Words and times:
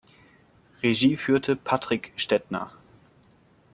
Regie 0.81 1.15
führte 1.15 1.55
Patrick 1.55 2.11
Stettner. 2.15 2.71